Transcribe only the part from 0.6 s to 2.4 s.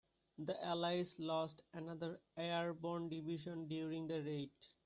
allies lost another